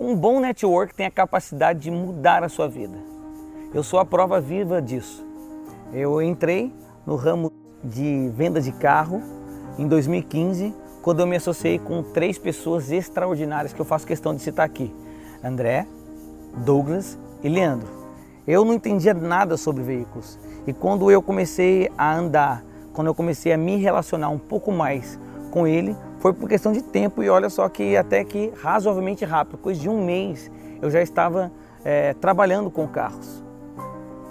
[0.00, 2.96] Um bom network tem a capacidade de mudar a sua vida.
[3.74, 5.26] Eu sou a prova viva disso.
[5.92, 6.72] Eu entrei
[7.04, 9.20] no ramo de venda de carro
[9.76, 10.72] em 2015,
[11.02, 14.94] quando eu me associei com três pessoas extraordinárias que eu faço questão de citar aqui:
[15.42, 15.84] André,
[16.58, 17.88] Douglas e Leandro.
[18.46, 23.52] Eu não entendia nada sobre veículos e quando eu comecei a andar, quando eu comecei
[23.52, 25.18] a me relacionar um pouco mais
[25.50, 29.58] com ele, foi por questão de tempo e olha só que até que razoavelmente rápido,
[29.58, 30.50] coisa de um mês
[30.82, 31.50] eu já estava
[31.84, 33.42] é, trabalhando com carros.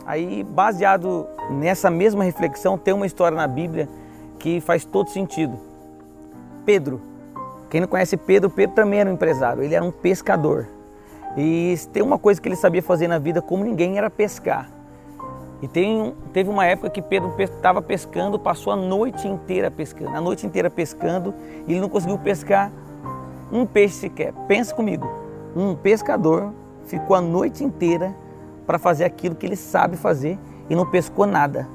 [0.06, 3.90] Aí, baseado nessa mesma reflexão, tem uma história na Bíblia
[4.40, 5.60] que faz todo sentido.
[6.66, 7.02] Pedro,
[7.70, 10.68] quem não conhece Pedro, Pedro também era um empresário, ele era um pescador.
[11.36, 14.70] E tem uma coisa que ele sabia fazer na vida como ninguém era pescar.
[15.62, 20.22] E tem, teve uma época que Pedro estava pescando, passou a noite inteira pescando, a
[20.22, 21.34] noite inteira pescando,
[21.68, 22.72] e ele não conseguiu pescar
[23.52, 24.34] um peixe sequer.
[24.48, 25.10] Pensa comigo,
[25.56, 26.54] um pescador
[26.86, 28.16] ficou a noite inteira
[28.68, 30.38] para fazer aquilo que ele sabe fazer
[30.70, 31.68] e não pescou nada.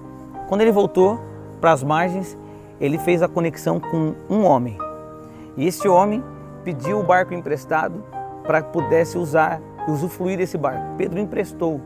[0.49, 1.19] Quando ele voltou
[1.61, 2.39] para as margens,
[2.81, 4.77] ele fez a conexão com um homem.
[5.57, 6.23] E esse homem
[6.63, 8.05] pediu o barco emprestado
[8.45, 10.97] para que pudesse usar e usufruir desse barco.
[10.97, 11.81] Pedro emprestou.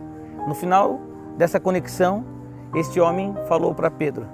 [0.47, 1.00] No final
[1.37, 2.25] dessa conexão,
[2.75, 4.27] este homem falou para Pedro: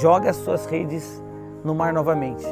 [0.00, 1.22] joga as suas redes
[1.64, 2.44] no mar novamente.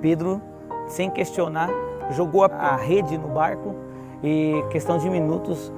[0.00, 0.40] Pedro,
[0.86, 1.70] sem questionar,
[2.10, 3.74] jogou a rede no barco
[4.22, 5.72] e, questão de minutos,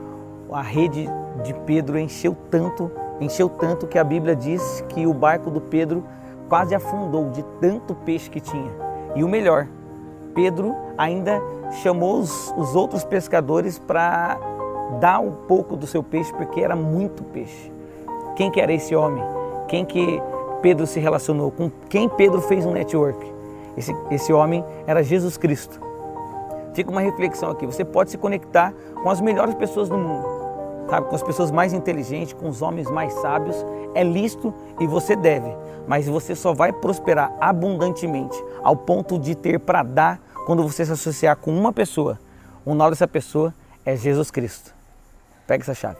[0.50, 1.08] a rede
[1.42, 6.04] de Pedro encheu tanto, encheu tanto que a Bíblia diz que o barco do Pedro
[6.48, 8.70] quase afundou de tanto peixe que tinha.
[9.14, 9.66] E o melhor,
[10.34, 11.40] Pedro ainda
[11.82, 14.38] chamou os, os outros pescadores para
[15.00, 17.72] dar um pouco do seu peixe, porque era muito peixe.
[18.34, 19.22] Quem que era esse homem?
[19.68, 20.22] Quem que
[20.62, 21.50] Pedro se relacionou?
[21.50, 23.34] Com quem Pedro fez um network?
[23.76, 25.80] Esse, esse homem era Jesus Cristo.
[26.74, 27.66] Fica uma reflexão aqui.
[27.66, 30.26] Você pode se conectar com as melhores pessoas do mundo,
[30.88, 31.08] sabe?
[31.08, 33.56] com as pessoas mais inteligentes, com os homens mais sábios.
[33.94, 35.50] É lícito e você deve,
[35.88, 40.92] mas você só vai prosperar abundantemente ao ponto de ter para dar quando você se
[40.92, 42.18] associar com uma pessoa.
[42.64, 44.75] O nome dessa pessoa é Jesus Cristo.
[45.46, 45.98] Pega essa chave.